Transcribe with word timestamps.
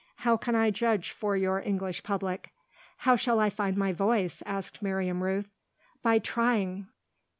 How 0.25 0.35
can 0.35 0.55
I 0.55 0.71
judge 0.71 1.11
for 1.11 1.37
your 1.37 1.59
English 1.61 2.01
public?" 2.01 2.51
"How 2.97 3.15
shall 3.15 3.39
I 3.39 3.51
find 3.51 3.77
my 3.77 3.93
voice?" 3.93 4.41
asked 4.47 4.81
Miriam 4.81 5.21
Rooth. 5.21 5.51
"By 6.01 6.17
trying. 6.17 6.87